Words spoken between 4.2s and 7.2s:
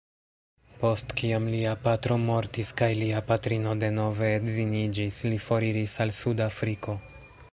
edziniĝis, li foriris al Sud-Afriko.